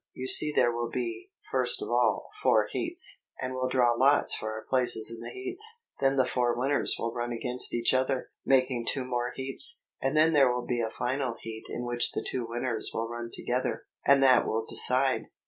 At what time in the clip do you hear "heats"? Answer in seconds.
2.67-3.21, 5.31-5.83, 9.35-9.83